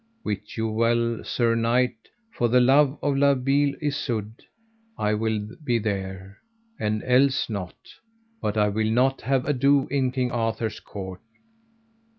[0.23, 1.95] Wit you well, sir knight,
[2.35, 4.31] for the love of La Beale Isoud
[4.97, 6.39] I will be there,
[6.79, 7.75] and else not,
[8.41, 11.21] but I will not have ado in King Arthur's court.